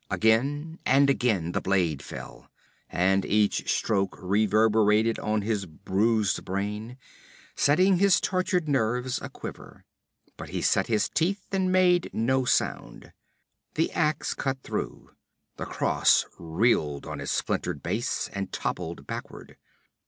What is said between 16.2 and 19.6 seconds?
reeled on its splintered base and toppled backward.